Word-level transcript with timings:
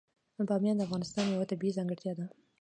بامیان 0.47 0.77
د 0.77 0.81
افغانستان 0.87 1.25
یوه 1.27 1.49
طبیعي 1.51 1.75
ځانګړتیا 1.77 2.13
ده. 2.19 2.25